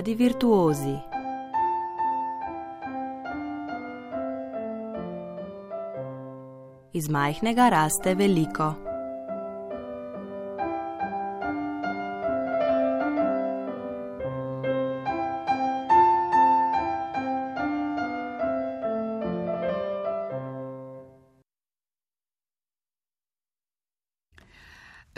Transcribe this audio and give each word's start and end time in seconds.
Mladi 0.00 0.14
virtuozi. 0.14 0.96
Iz 6.92 7.08
majhnega 7.08 7.68
raste 7.68 8.14
veliko. 8.14 8.68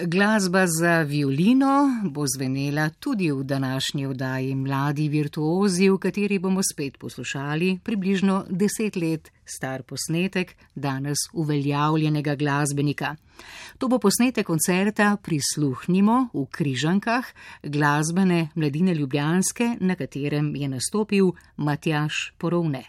Glasba 0.06 0.66
za 0.66 1.02
violino 1.02 2.02
bo 2.10 2.26
zvenela 2.26 2.90
tudi 3.02 3.32
v 3.32 3.42
današnji 3.44 4.06
vdaji 4.06 4.54
Mladi 4.54 5.08
virtuozi, 5.08 5.88
v 5.90 5.98
kateri 5.98 6.38
bomo 6.38 6.60
spet 6.62 6.98
poslušali 6.98 7.78
približno 7.84 8.44
deset 8.50 8.96
let 8.96 9.30
star 9.44 9.82
posnetek 9.82 10.56
danes 10.74 11.18
uveljavljenega 11.32 12.34
glasbenika. 12.34 13.16
To 13.78 13.88
bo 13.88 13.98
posnetek 13.98 14.46
koncerta 14.46 15.16
Prisluhnimo 15.22 16.28
v 16.34 16.46
Križankah 16.50 17.24
glasbene 17.62 18.48
mladine 18.54 18.94
Ljubljanske, 18.94 19.76
na 19.80 19.94
katerem 19.94 20.56
je 20.56 20.68
nastopil 20.68 21.32
Matjaš 21.56 22.32
Porovne. 22.38 22.84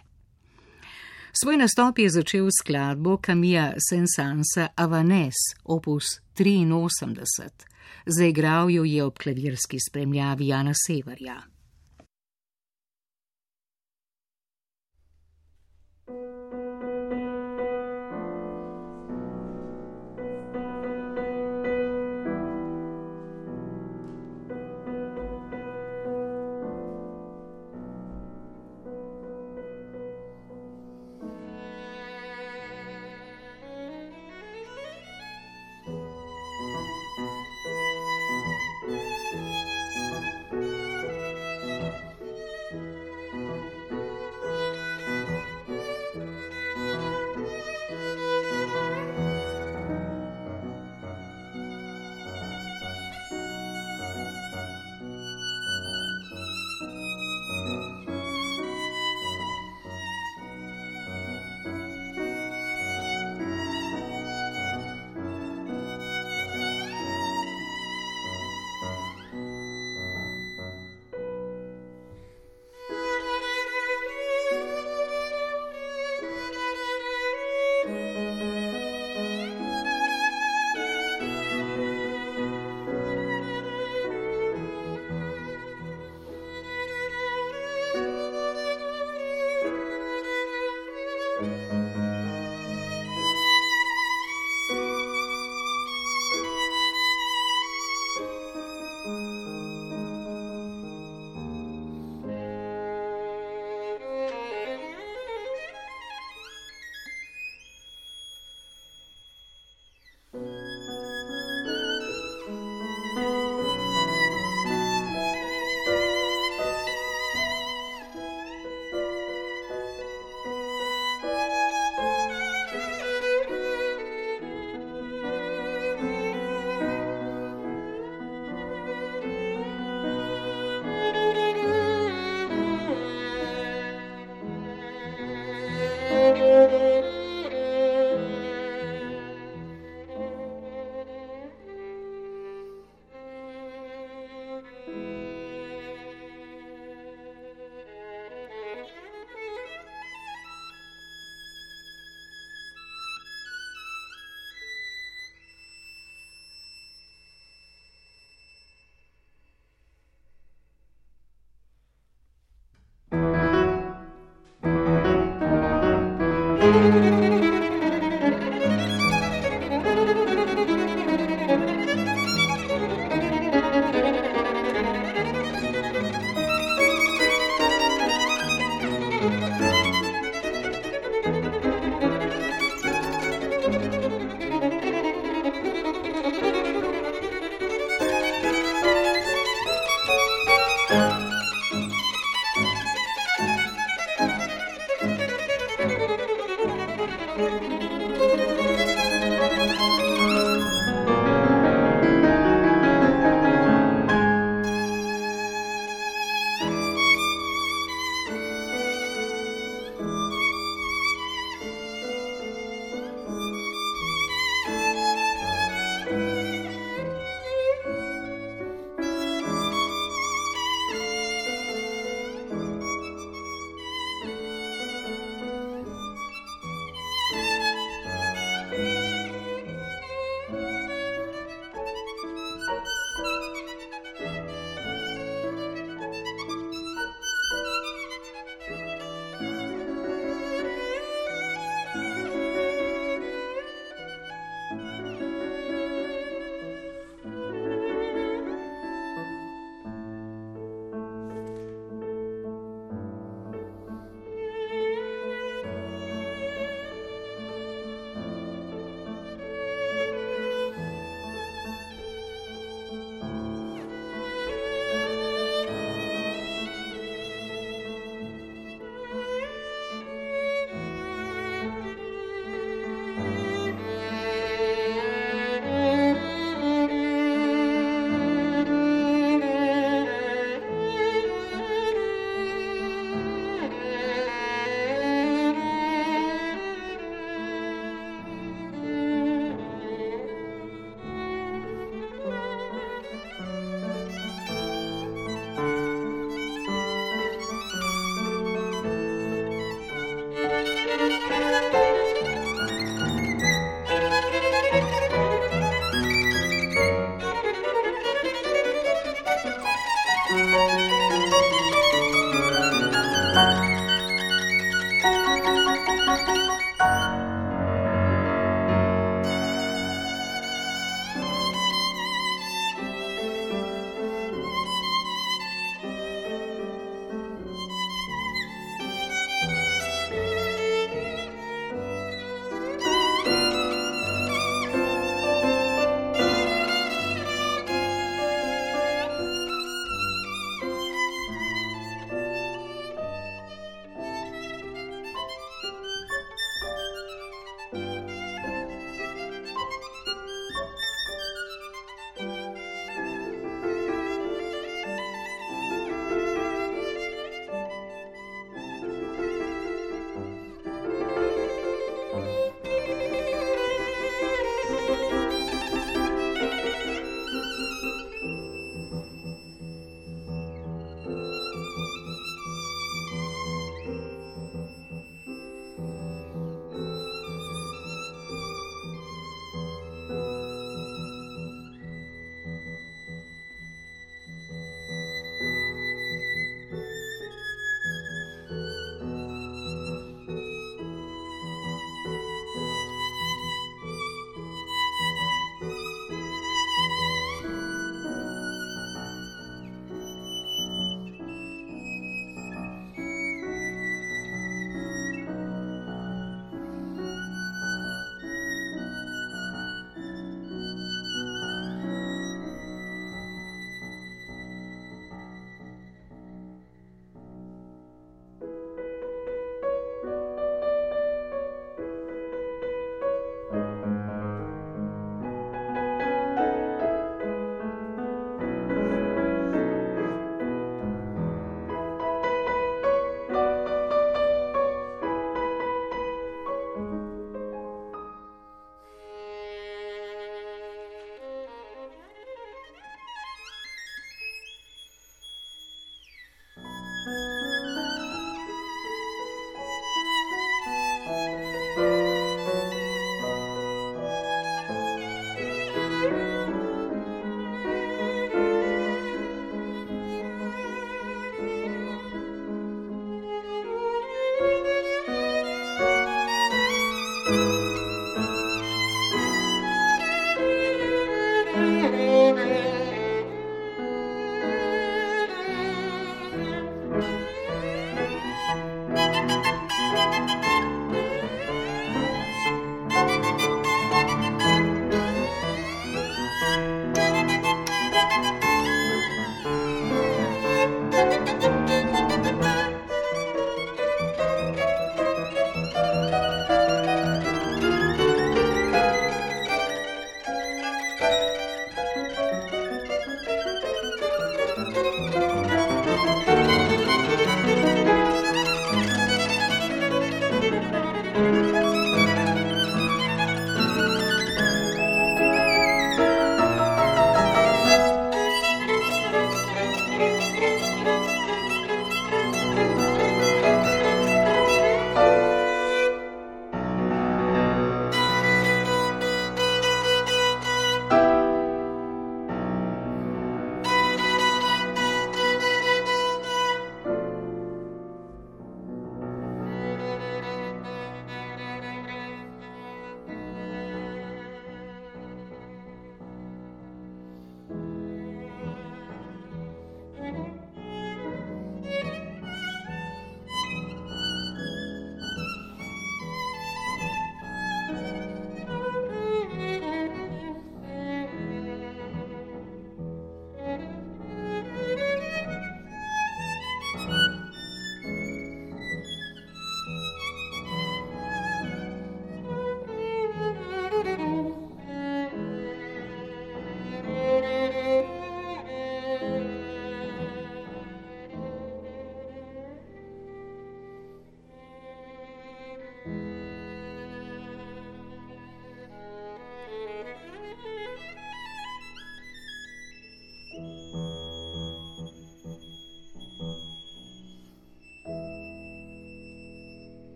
Svoj 1.42 1.58
nastop 1.58 2.00
je 2.00 2.10
začel 2.10 2.48
skladbo 2.62 3.18
Kamija 3.18 3.74
Sensansa 3.90 4.68
Avanes, 4.76 5.34
opus 5.64 6.04
83. 6.38 7.73
Zaigral 8.06 8.70
jo 8.72 8.84
je 8.84 9.04
ob 9.04 9.18
klavirski 9.18 9.80
spremljavi 9.80 10.48
Jana 10.48 10.74
Severja. 10.88 11.53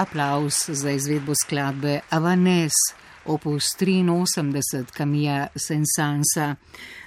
aplaus 0.00 0.54
za 0.68 0.90
izvedbo 0.90 1.32
skladbe 1.44 2.00
Avanes, 2.10 2.72
opus 3.24 3.64
83 3.80 4.84
Kamija 4.96 5.46
Sensansa. 5.56 6.56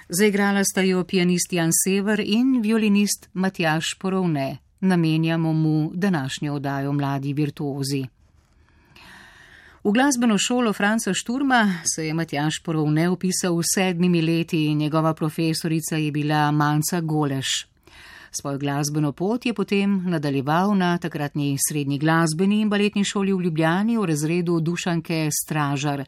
Zaigrala 0.08 0.64
sta 0.64 0.80
jo 0.80 1.04
pianist 1.04 1.52
Jan 1.52 1.70
Sever 1.84 2.20
in 2.20 2.60
violinist 2.62 3.28
Matjaš 3.32 3.84
Porovne. 3.98 4.58
Namenjamo 4.80 5.52
mu 5.52 5.90
današnjo 5.94 6.54
odajo 6.54 6.92
Mladi 6.92 7.32
virtuozi. 7.32 8.06
V 9.84 9.92
glasbeno 9.92 10.38
šolo 10.38 10.72
Franca 10.72 11.14
Šturma 11.14 11.74
se 11.94 12.06
je 12.06 12.14
Matjaš 12.14 12.62
Porovne 12.62 13.08
upisal 13.08 13.56
v 13.56 13.62
sedmimi 13.74 14.22
leti 14.22 14.66
in 14.66 14.78
njegova 14.78 15.14
profesorica 15.14 15.96
je 15.96 16.12
bila 16.12 16.50
Manca 16.50 17.00
Goleš. 17.00 17.73
Svojo 18.34 18.58
glasbeno 18.58 19.12
pot 19.12 19.46
je 19.46 19.54
potem 19.54 20.02
nadaljeval 20.10 20.74
na 20.74 20.98
takratni 20.98 21.56
srednji 21.68 21.98
glasbeni 21.98 22.60
in 22.60 22.68
baletni 22.68 23.04
šoli 23.04 23.32
v 23.32 23.42
Ljubljani 23.42 23.98
v 23.98 24.04
razredu 24.04 24.60
Dušanke 24.60 25.28
Stražar. 25.30 26.04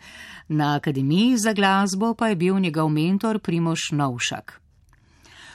Na 0.49 0.75
Akademiji 0.75 1.37
za 1.37 1.53
glasbo 1.53 2.15
pa 2.15 2.29
je 2.29 2.37
bil 2.37 2.59
njegov 2.59 2.89
mentor 2.89 3.39
Primoš 3.39 3.91
Novšak. 3.93 4.61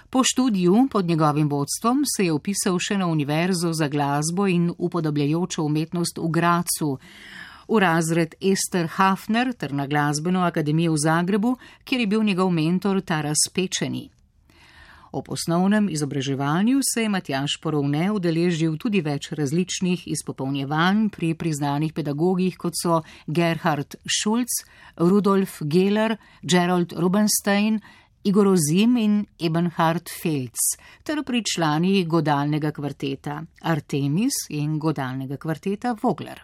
Po 0.09 0.23
študiju 0.23 0.87
pod 0.91 1.05
njegovim 1.05 1.49
vodstvom 1.49 2.03
se 2.15 2.25
je 2.25 2.31
upisal 2.31 2.79
še 2.79 2.97
na 2.97 3.07
Univerzo 3.07 3.73
za 3.73 3.87
glasbo 3.87 4.47
in 4.47 4.71
upodobljajočo 4.77 5.63
umetnost 5.63 6.17
v 6.17 6.31
Gracu, 6.31 6.97
v 7.67 7.79
razred 7.79 8.35
Ester 8.39 8.87
Hafner 8.87 9.53
ter 9.53 9.73
na 9.73 9.87
glasbeno 9.87 10.47
akademijo 10.47 10.93
v 10.93 11.03
Zagrebu, 11.03 11.55
kjer 11.83 12.01
je 12.01 12.07
bil 12.07 12.23
njegov 12.23 12.51
mentor 12.51 13.01
Taras 13.01 13.47
Pečeni. 13.53 14.20
Ob 15.11 15.29
osnovnem 15.29 15.89
izobraževanju 15.89 16.79
se 16.93 17.01
je 17.01 17.09
Matjaš 17.09 17.57
Porovne 17.61 18.11
udeležil 18.11 18.77
tudi 18.79 19.01
več 19.03 19.31
različnih 19.35 20.05
izpopolnjevanj 20.07 21.09
pri 21.11 21.33
priznanih 21.35 21.91
pedagogih, 21.93 22.55
kot 22.57 22.79
so 22.79 23.01
Gerhard 23.27 23.97
Schulz, 24.07 24.61
Rudolf 24.95 25.59
Geller, 25.67 26.15
Gerald 26.43 26.95
Rubenstein, 26.95 27.81
Igor 28.23 28.47
Ozim 28.53 28.95
in 28.97 29.25
Ebenhard 29.39 30.07
Felc, 30.07 30.55
ter 31.03 31.23
pri 31.27 31.43
člani 31.43 32.05
godalnega 32.07 32.71
kvarteta 32.71 33.41
Artemis 33.67 34.45
in 34.49 34.79
godalnega 34.79 35.35
kvarteta 35.35 35.95
Vogler. 36.03 36.39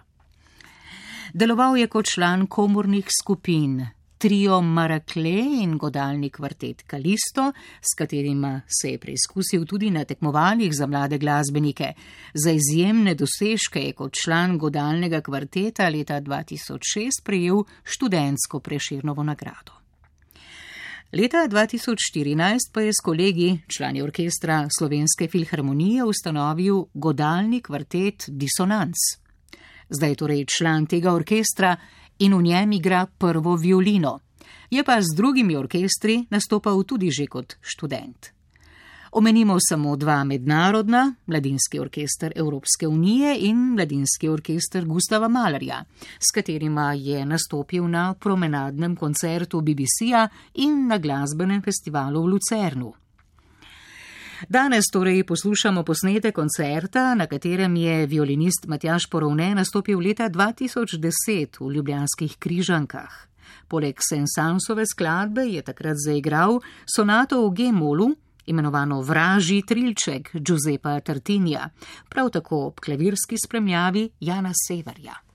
Deloval 1.34 1.78
je 1.78 1.88
kot 1.88 2.12
član 2.12 2.48
komornih 2.48 3.08
skupin 3.22 3.86
trio 4.18 4.62
Marakle 4.62 5.40
in 5.62 5.78
godalni 5.78 6.30
kvartet 6.30 6.84
Kalisto, 6.88 7.52
s 7.82 7.96
katerima 7.98 8.62
se 8.68 8.92
je 8.92 8.98
preizkusil 8.98 9.66
tudi 9.66 9.90
na 9.92 10.06
tekmovanjih 10.06 10.74
za 10.74 10.88
mlade 10.88 11.18
glasbenike. 11.18 11.94
Za 12.34 12.52
izjemne 12.52 13.16
dosežke 13.16 13.82
je 13.82 13.94
kot 13.94 14.14
član 14.24 14.58
godalnega 14.58 15.22
kvarteta 15.22 15.90
leta 15.90 16.22
2006 16.22 17.24
prejel 17.24 17.64
študentsko 17.84 18.60
preširnovo 18.60 19.24
nagrado. 19.24 19.78
Leta 21.14 21.48
2014 21.48 22.74
pa 22.74 22.82
je 22.82 22.92
s 22.92 23.00
kolegi, 23.04 23.60
člani 23.68 24.02
orkestra 24.02 24.68
Slovenske 24.80 25.28
filharmonije, 25.28 26.04
ustanovil 26.04 26.84
godalni 26.94 27.62
kvartet 27.62 28.26
Dissonance. 28.28 29.28
Zdaj 29.90 30.10
je 30.10 30.16
torej 30.16 30.46
član 30.58 30.86
tega 30.86 31.14
orkestra 31.14 31.78
in 32.20 32.34
v 32.34 32.42
njem 32.42 32.72
igra 32.72 33.06
prvo 33.18 33.56
violino. 33.56 34.20
Je 34.70 34.84
pa 34.84 35.02
z 35.02 35.16
drugimi 35.16 35.56
orkestri 35.56 36.26
nastopal 36.30 36.84
tudi 36.84 37.12
že 37.12 37.28
kot 37.28 37.56
študent. 37.62 38.38
Omenimo 39.12 39.58
samo 39.70 39.96
dva 39.96 40.24
mednarodna, 40.24 41.14
Mladinski 41.26 41.80
orkester 41.80 42.34
Evropske 42.36 42.88
unije 42.88 43.38
in 43.40 43.58
Mladinski 43.58 44.30
orkester 44.30 44.86
Gustava 44.86 45.28
Malerja, 45.28 45.84
s 46.20 46.32
katerima 46.36 46.94
je 46.94 47.26
nastopil 47.26 47.88
na 47.88 48.14
promenadnem 48.14 48.96
koncertu 48.96 49.62
BBC-ja 49.62 50.28
in 50.54 50.88
na 50.88 50.98
glasbenem 50.98 51.62
festivalu 51.62 52.22
v 52.22 52.26
Lucernu. 52.26 52.94
Danes 54.46 54.86
torej 54.94 55.24
poslušamo 55.24 55.84
posnete 55.84 56.32
koncerta, 56.32 57.16
na 57.16 57.26
katerem 57.28 57.76
je 57.76 58.06
violinist 58.06 58.68
Matjaš 58.68 59.10
Porovne 59.10 59.56
nastopil 59.56 60.00
leta 60.00 60.30
2010 60.30 61.58
v 61.60 61.72
Ljubljanskih 61.74 62.38
križankah. 62.38 63.28
Poleg 63.68 63.98
Sensansove 64.10 64.86
skladbe 64.86 65.42
je 65.42 65.62
takrat 65.62 65.98
zaigral 66.06 66.60
sonato 66.96 67.42
v 67.50 67.54
G-molu, 67.54 68.12
imenovano 68.46 69.02
Vraži 69.02 69.64
trilček 69.66 70.30
Giuseppa 70.34 71.00
Tartinja, 71.00 71.70
prav 72.10 72.30
tako 72.30 72.68
ob 72.68 72.80
klavirski 72.80 73.42
spremljavi 73.46 74.10
Jana 74.20 74.54
Severja. 74.54 75.27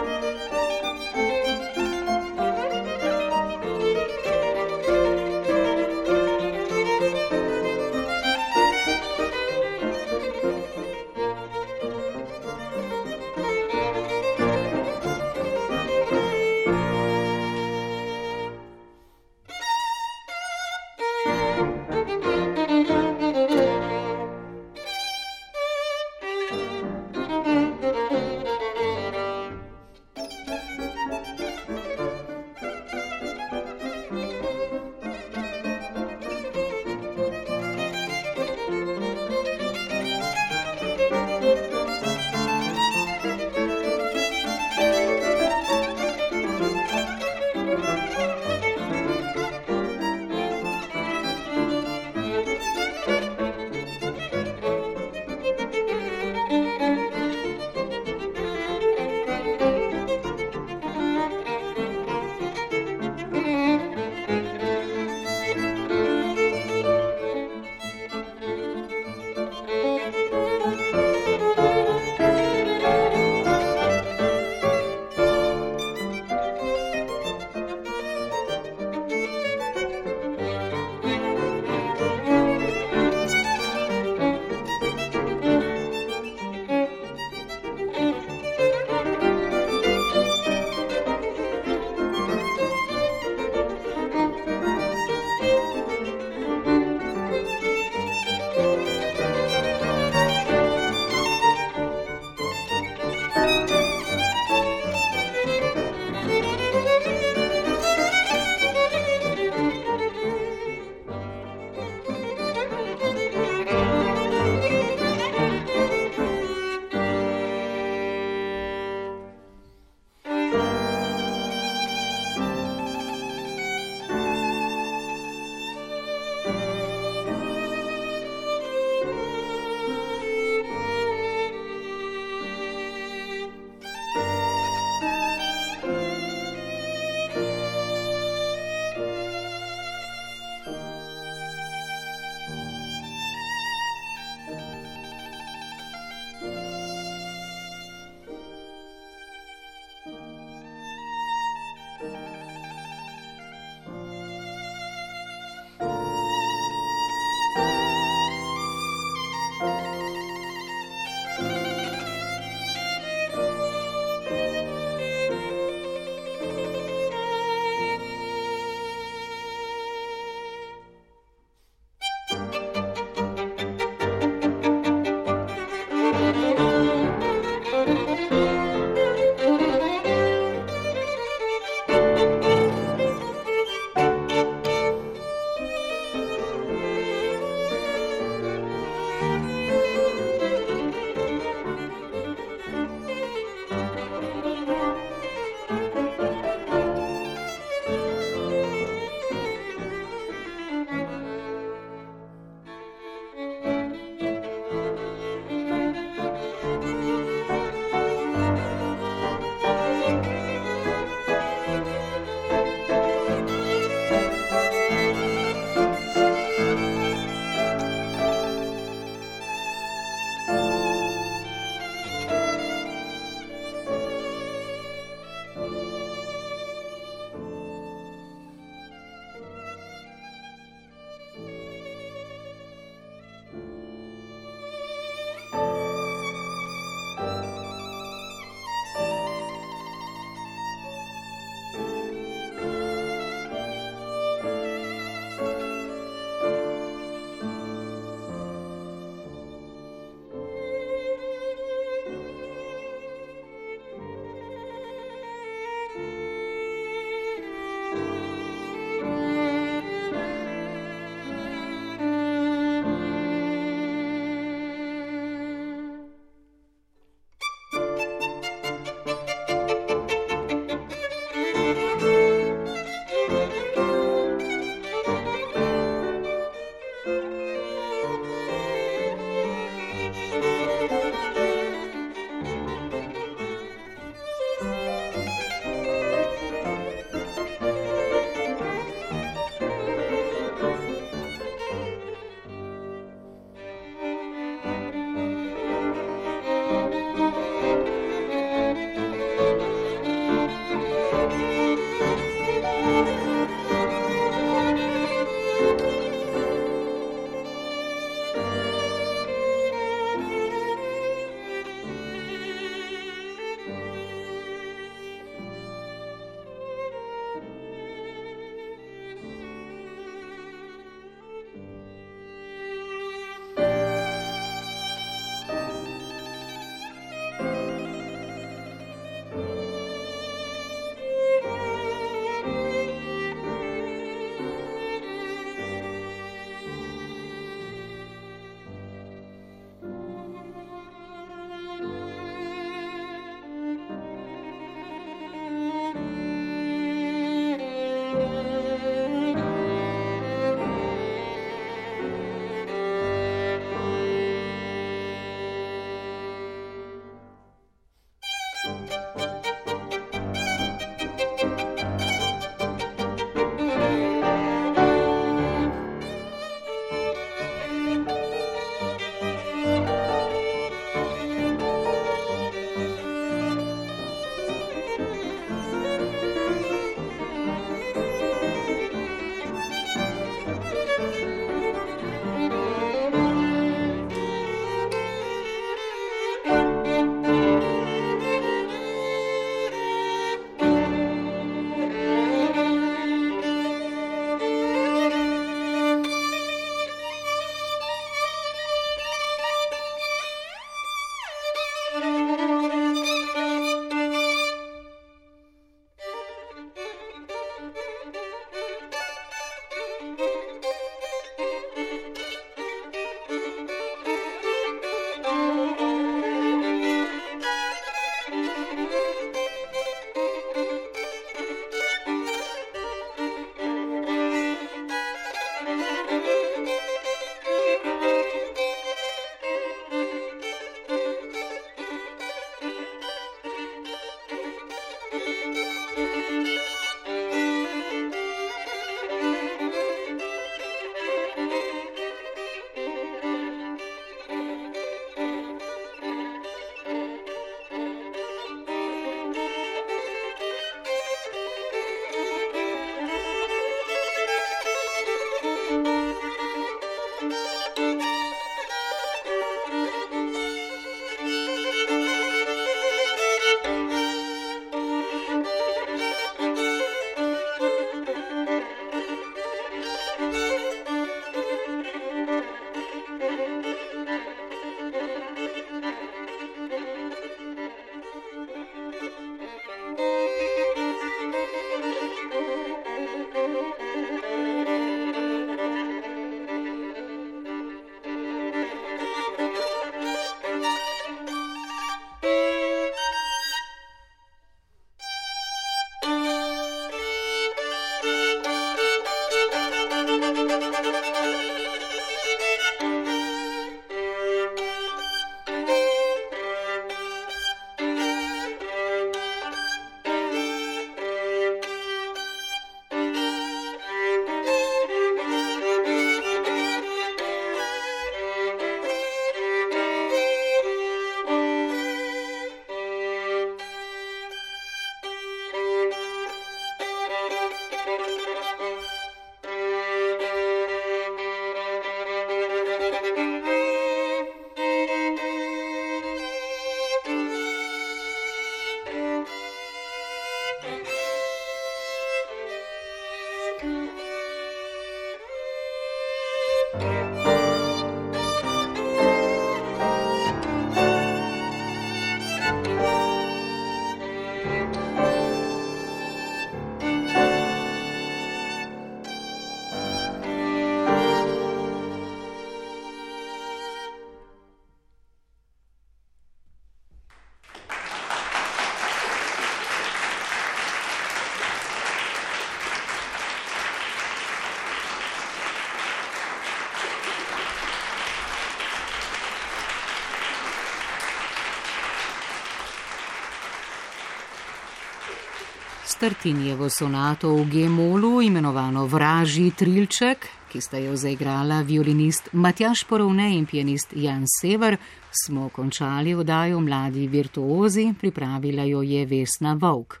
Startinjevo 586.02 586.66
sonato 586.68 587.30
v 587.30 587.44
G-molu, 587.46 588.22
imenovano 588.26 588.88
Vraži 588.90 589.52
Trilček, 589.54 590.26
ki 590.50 590.58
sta 590.58 590.80
jo 590.82 590.96
zaigrala 590.98 591.60
violinist 591.62 592.32
Matjaš 592.34 592.82
Porovne 592.90 593.28
in 593.36 593.46
pianist 593.46 593.94
Jan 593.94 594.24
Sever, 594.26 594.74
smo 595.14 595.46
končali 595.54 596.16
vdajo 596.18 596.58
Mladi 596.58 597.06
virtuozi, 597.06 597.94
pripravila 597.94 598.66
jo 598.66 598.82
je 598.82 599.06
Vesna 599.06 599.54
Vovk. 599.54 600.00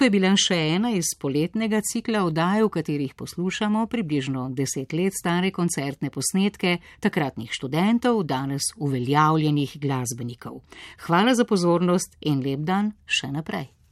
To 0.00 0.08
je 0.08 0.10
bila 0.16 0.32
še 0.32 0.56
ena 0.78 0.96
iz 0.96 1.12
poletnega 1.20 1.84
cikla 1.84 2.24
vdaj, 2.24 2.64
v 2.64 2.74
katerih 2.80 3.12
poslušamo 3.12 3.84
približno 3.84 4.48
deset 4.56 4.96
let 4.96 5.12
stare 5.12 5.52
koncertne 5.52 6.08
posnetke 6.08 6.78
takratnih 7.04 7.52
študentov, 7.52 8.24
danes 8.24 8.72
uveljavljenih 8.80 9.76
glasbenikov. 9.76 10.62
Hvala 11.04 11.36
za 11.36 11.44
pozornost 11.44 12.16
in 12.24 12.40
lep 12.40 12.64
dan 12.64 12.94
še 13.04 13.28
naprej. 13.28 13.74